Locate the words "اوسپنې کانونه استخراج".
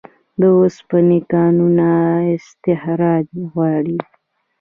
0.59-3.27